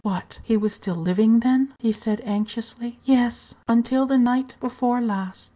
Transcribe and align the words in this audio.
"What! 0.03 0.39
he 0.41 0.57
was 0.57 0.73
still 0.73 0.95
living, 0.95 1.41
then?" 1.41 1.75
he 1.77 1.91
said, 1.91 2.21
anxiously. 2.25 2.97
"Yes; 3.05 3.53
until 3.67 4.07
the 4.07 4.17
night 4.17 4.55
before 4.59 4.99
last?" 4.99 5.49